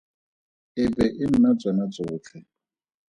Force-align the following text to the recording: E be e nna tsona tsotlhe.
E 0.81 0.83
be 0.95 1.05
e 1.23 1.25
nna 1.29 1.51
tsona 1.59 1.85
tsotlhe. 1.93 2.39